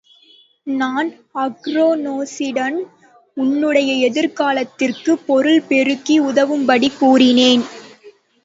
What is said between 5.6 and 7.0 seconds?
பெருக்கி உதவும்படி